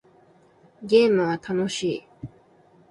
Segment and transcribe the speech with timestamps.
[0.81, 2.03] ゲームは楽しい